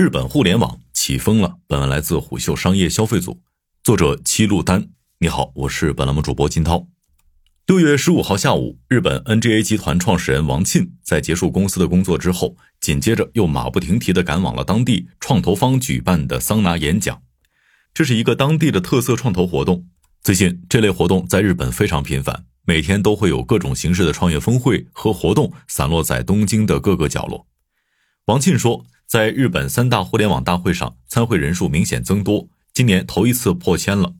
[0.00, 1.58] 日本互联网起风了。
[1.66, 3.38] 本文来自虎嗅商业消费组，
[3.84, 4.88] 作者七路丹。
[5.18, 6.86] 你好，我是本栏目主播金涛。
[7.66, 17.20] 六月十五号下午，日本 NGA 集团创始人王沁在结束公司的工作之后，紧接着又马不停蹄地赶往了当地创投方举办的桑拿演讲。
[17.92, 19.84] 这是一个当地的特色创投活动。
[20.22, 27.46] 最近这类活动在日本非常频繁，每天都会有各种形式的创业峰会和活动散落在东京的各个角落。
[28.24, 28.86] 王沁说。
[29.10, 34.14] 在日本三大互联网大会上，参会人数明显增多，今年头一次破千了。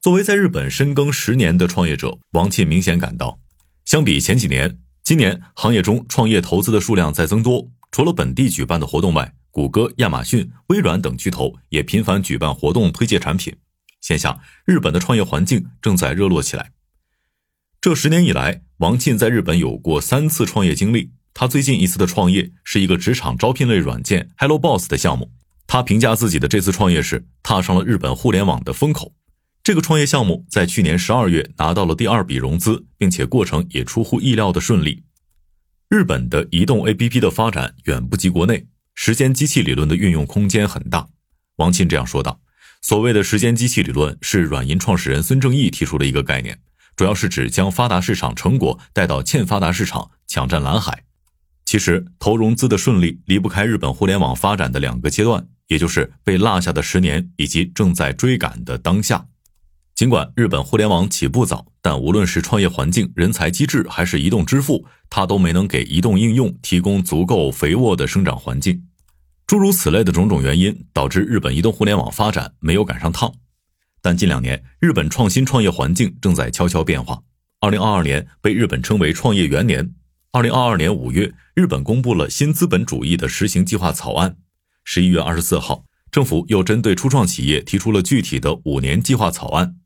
[0.00, 3.38] 作为在日本深耕十年的创业者，王沁明显感到，
[3.84, 7.70] 相比前几年，今年行业中创业投资的数量在增多。
[7.92, 13.54] 除了本地举办的活动外，谷歌、亚马逊、微软等巨头也频繁举办活动推介产品。
[14.00, 16.72] 现下，日本的创业环境正在热络起来。
[17.80, 21.12] 这十年以来，王沁在日本有过三次创业经历。
[21.34, 25.32] 他最近一次的创业是一个职场招聘类软件 Hello Boss 的项目。
[25.66, 29.12] 他评价自己的这次创业是踏上了日本互联网的风口。
[29.62, 35.02] 这个创业项目在去年十二月拿到了第二笔融资，并且过程也出乎意料的顺利。
[35.88, 41.08] 日本的移动 APP 的发展远不及国内，时间机器理论的运用空间很大。
[41.56, 42.40] 王沁这样说道
[42.82, 46.60] ：“所谓的时间机器理论是软银创始人孙正义提出的一个概念，
[46.94, 51.04] 主要是指将发达市场成果带到欠发达市场，抢占蓝海。”
[51.64, 59.26] 其实，投融资的顺利离不开日本互联网发展的两个阶段，也就是被落下的十年以及正在追赶的当下。
[59.94, 68.84] 尽管日本互联网起步早，但无论是创业环境、人才机制，还是移动支付，它都没能给移动应用提供足够肥沃的生长环境。
[69.46, 73.32] 诸如此类的种种原因，导致日本移动互联网发展没有赶上趟。
[74.02, 77.22] 但近两年，日本创新创业环境正在悄悄变化。
[77.60, 79.94] 二零二二年被日本称为创业元年。
[80.34, 84.36] 二零二二年五月，日本公布了新资本主义的实行计划草案。
[84.82, 89.76] 十一月二十四号，政府又针对初创企业提出了具体的五年计划草案，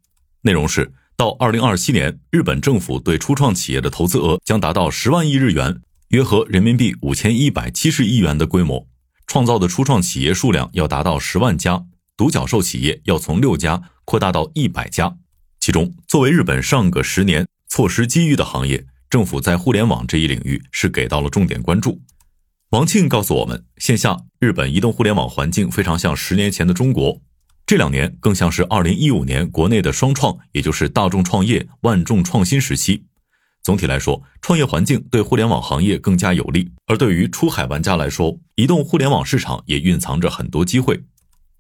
[0.40, 8.88] 内容是到二零二七年，日本政府对初创企业的投资额将达到十万亿日元，约合人民币五千一百七十亿元的规模，
[9.26, 11.84] 创造的初创企业数量要达到十万家，
[12.16, 15.18] 独角兽企业要从六家扩大到一百家。
[15.60, 18.86] 其中，作为日本上个十年错失机遇的行业。
[19.10, 22.00] 政府在互联网这一领域是给到了重点关注。
[22.70, 27.20] 王庆告诉我们，线下日本移动互联网环境非常像十年前的中国，
[27.64, 33.04] 这两年更像是二零一五年国内的双创，也就是大众创业、万众创新时期。
[33.62, 36.70] 总体来说，创业环境对互联网行业更加有利。
[36.86, 41.02] 而对于出海玩家来说，移动互联网市场也蕴藏着很多机会。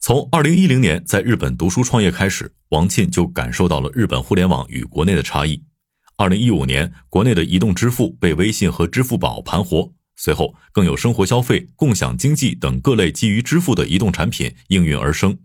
[0.00, 5.62] 从二零一零年在日本读书创业开始，王庆就感受到了日本互联网与国内的差异。
[6.20, 15.38] 二零一五年，国内的移动支付被微信和支付宝盘活，随后更有生活消费、共享经济等各类基于支付的移动产品应运而生。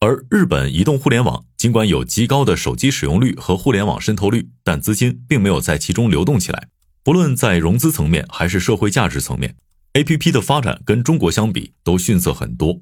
[0.00, 6.68] 而日本移动互联网尽管有极高的手机使用率和互联网渗透率，但资金并没有在其中流动起来。
[7.04, 9.54] 不论在融资层面还是社会价值层面
[9.92, 12.80] ，APP 的发展跟中国相比都逊色很多。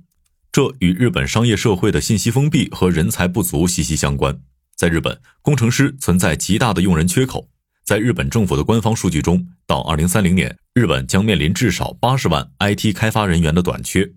[0.53, 4.39] 这与日本商业社会的信息封闭和人才不足息息相关。
[4.77, 7.49] 在日本，工程师存在极大的用人缺口。
[7.85, 14.11] 在日本政府的官方数据中，到二零三零年，日本将面临至少八十万 IT 开发人员的短缺。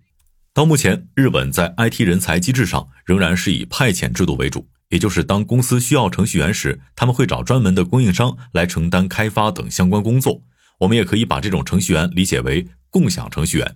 [0.53, 10.41] 到目前，日本在 IT 人才机制上仍然是以派遣制度为主，也就是当公司需要程序员时，他们会找专门的供应商来承担开发等相关工作。
[10.79, 13.75] 我们也可以把这种程序员理解为共享程序员。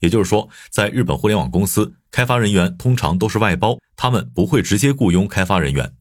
[0.00, 5.92] 也就是说，在日本互联网公司，开发人员通常都是外包，他们不会直接雇佣开发人员。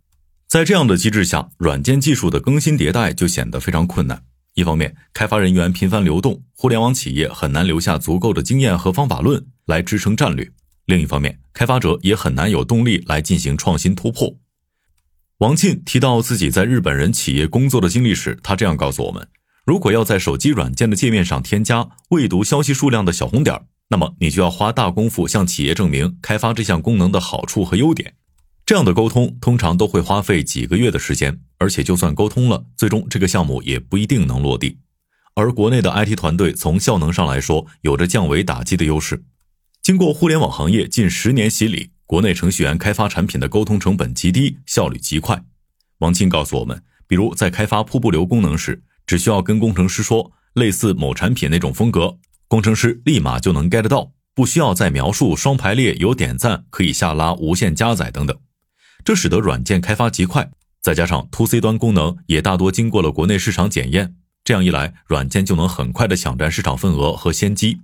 [0.52, 4.22] 在这样的机制下，软件技术的更新迭代就显得非常困难。
[4.54, 10.48] 一方面，开发人员频繁流动，互联网企业很难留下足够的经验和方法论来支撑战略；
[10.88, 14.36] 另一方面，开发者也很难有动力来进行创新突破。
[15.38, 19.26] 王沁提到自己在日本人企业工作的经历时，他这样告诉我们：
[19.66, 23.58] 如果要在手机软件的界面上添加未读消息数量的小红点，
[23.88, 28.16] 那么你就要花大功夫向企业证明开发这项功能的好处和优点。
[28.66, 34.78] 这样的沟通通常都会花费几个月的时间，而且就算沟通了，最终这个项目也不一定能落地。
[35.34, 39.24] 而国内的 IT 团队从效能上来说，有着降维打击的优势。
[39.82, 45.44] 经过互联网行业近十年洗礼，国内程序员开发产品的沟通成本极低，效率极快。
[46.00, 52.18] 王庆告诉我们，比如在开发瀑布流功能时，只需要跟工程师说类似某产品那种风格，
[52.48, 58.38] 工程师立马就能 get 到，不需要再描述双排列有点赞，可以下拉无限加载等等。
[59.04, 60.50] 这使得软件开发极快，
[60.82, 67.80] 再加上 to C 端功能也大多经过了国内市场检验，这样一来，软件就能很快的抢占市场份额和先机。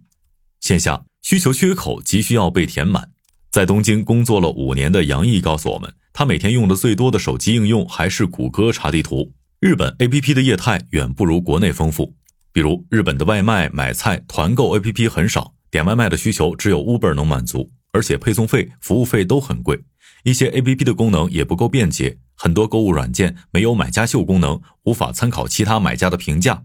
[0.59, 3.11] 线下需求缺口急需要被填满。
[3.49, 9.33] 在东京工作了五年的杨毅告诉我们，他每天用的最多的手机应用还是谷歌查地图。
[9.59, 12.13] 日本 APP 的业态远不如国内丰富，
[12.51, 19.79] 比如日本的外卖、买菜、团购 APP 很少，点外卖的需求只有 Uber 能满足，而且配送费、服务费都很贵。
[20.23, 26.63] 一些 APP 的功能也不够便捷，很多购物软件没有买家秀功能，无法参考其他买家的评价。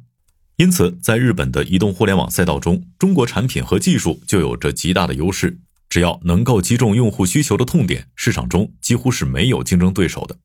[0.56, 5.58] 因此，在日本的移动互联网赛道中，中国产品和技术就有着极大的优势。
[5.88, 10.38] 只要能够击中用户需求的痛点，市场中几乎是没有竞争对手的。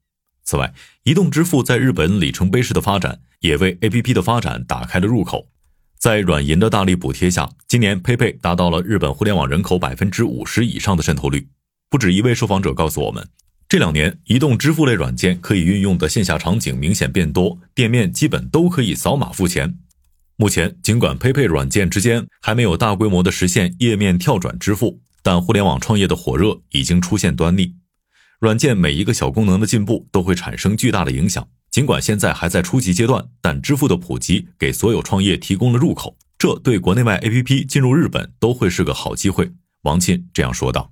[0.44, 5.48] 此外，移动支付在日本里程碑式的发展，也为 APP 的发展打开了入口。
[6.00, 11.48] 在软银的大力补贴下，今年 PayPay 达到了日本互联网人口百分之五十以上的渗透率。
[11.89, 13.28] 不止一位受访者告诉我们，
[13.69, 19.78] 这两年移动支付类软件可以运用的线下场景明显变多，店面基本都可以扫码付钱。
[20.36, 25.01] 目前，尽管 PayPay 软件之间还没有大规模的实现页面跳转支付。
[25.24, 27.75] 但互联网创业的火热已经出现端倪，
[28.39, 31.45] 软件每一个小功能的进步都会产生巨大的影响。
[31.69, 39.51] 尽管现在还在初级阶段，但支付的普及给所有创业提供了入口，这对国内外 APP 进入日本都会是个好机会。
[39.81, 40.92] 王沁这样说道。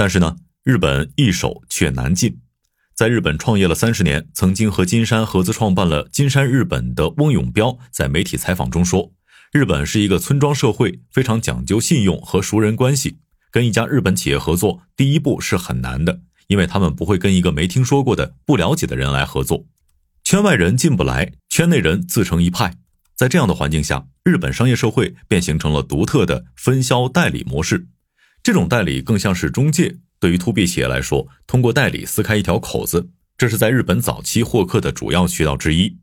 [0.00, 2.40] 但是呢，日本易守却难进。
[2.94, 9.12] 在日本创业了三十年，曾经和金山合资创办了金山日本的翁永标在媒体采访中说，
[9.52, 13.18] 日本是一个村庄社会，非常讲究信用和熟人关系。
[13.50, 19.66] 跟一家日本企业合作，第一步是很难的，因为他们不会跟一个没听说过的、不了解的人来合作，
[20.24, 22.72] 圈外人进不来，圈内人自成一派。
[23.14, 27.88] 在这样的环境下，日本商业社会便形成了独特的分销代理模式。
[28.42, 35.96] 这种代理更像是中介，对于 to B 企业来说，通过代理撕开一条口子，这是在日本早期获客的主要渠道之一。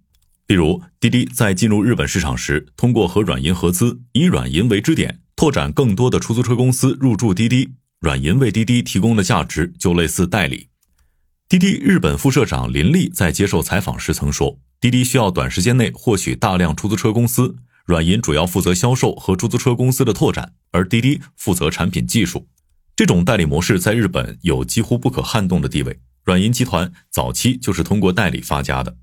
[0.47, 5.19] 例如，滴滴在进入日本市场时，通过和软银合资，以软银为支点。
[5.35, 10.69] 拓展更多的出租车公司入驻滴滴，软银为滴滴提供的价值就类似代理。
[11.47, 17.55] 滴滴日本副社长林立在接受采访时曾说，滴滴需要短时间内获取大量出租车公司，
[17.87, 22.45] 软银主要负责销售和出租车公司的拓展，而滴滴负责产品技术。
[22.97, 25.97] 这种代理模式在日本有几乎不可撼动的地位。
[26.25, 28.97] 软银集团早期就是通过代理发家的，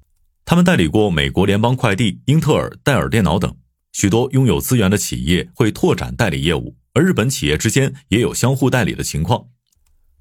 [0.44, 3.56] 他们代理过美国联邦快递、英特尔、戴尔电脑等。
[3.92, 9.46] 许多拥有资源的企业会拓展代理业务，而日本企业之间也有相互代理的情况。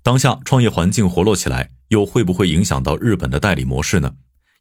[0.02, 4.14] 当下创业环境活络起来，又会不会影响到日本的代理模式呢？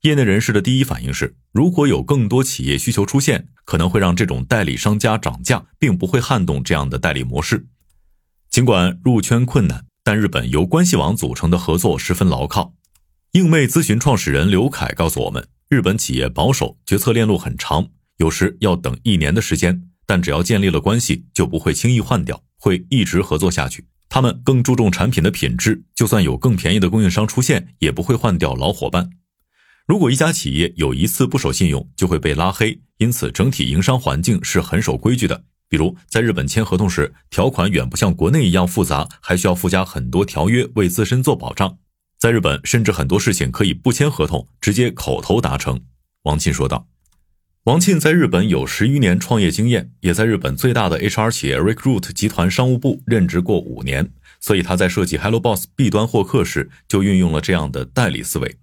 [0.03, 7.69] 业内人士的第一反应是，如果有更多企业需求出现，可能会让这种代理商家涨价，并不会撼动这样的代理模式。
[8.51, 12.75] 尽管入圈困难，但日本由关系网组成的合作十分牢靠。
[13.31, 17.87] 应妹咨询创始人刘凯告诉我们，日本企业保守，决策链路很长。
[18.17, 23.87] 有时要等一年的时间，但只要建立了关系，就不会轻易换掉，会一直合作下去。
[24.09, 29.09] 他们更注重产品的品质，就算有更便宜的供应商出现，也不会换掉老伙伴。
[29.93, 35.45] 如果一家企业有一次不守信用，就会被拉黑，因此整体营商环境是很守规矩的。
[35.69, 41.77] 比如在日本签合同时，条款远不像国内一样复杂，还需要附加很多条约为自身做保障。
[42.19, 45.79] 在日本，甚至很多事情可以不签合同，直接口头达成。
[46.23, 46.89] 王沁说道。
[47.65, 54.11] 王沁在日本有十余年创业经验，也在日本最大的 HR 企业 Recruit 集团商务部任职过五年，
[54.41, 58.57] 所以他在设计 HelloBoss B 端获客时就运用了这样的代理思维。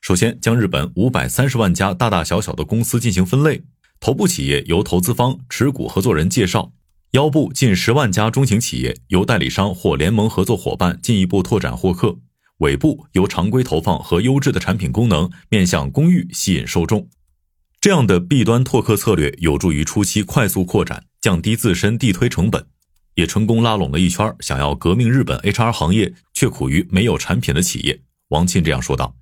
[0.00, 3.62] 首先，将日本五百三十万家大大小小的公司进行分类，
[4.00, 6.72] 头部企业由投资方、持股合作人介绍，
[7.10, 12.18] 腰部近十万家中型企业由代理商或联盟合作伙伴进一步拓展获客，
[12.58, 17.08] 尾部由常规投放和优质的产品功能面向公寓吸引受众。
[17.78, 22.66] 这样的 B 端拓客策略有助于初期快速扩展，降低自身地推成本，
[23.16, 28.00] 也成功拉拢了一圈想要革命日本 HR 行业却苦于没有产品的企业。
[28.28, 29.14] 王沁这样说道。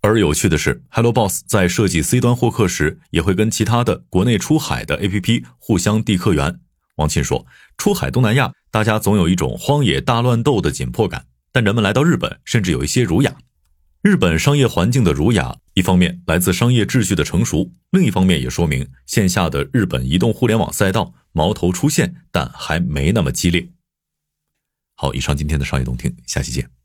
[0.00, 6.60] 而有趣的是，HelloBoss 在设计 C 端获客时，也会跟其他的国内出海的 APP 互相递客源。
[6.96, 13.36] 王沁说，出海东南亚，大家总有一种荒野大乱斗的紧迫感，但人们来到日本，甚至有一些儒雅。
[14.00, 23.68] 日本商业环境的儒雅，一方面来自商业秩序的成熟，另一方面也说明线下的日本移动互联网赛道矛头出现，但还没那么激烈。
[24.94, 26.77] 好，以上今天的商业动听，下期见。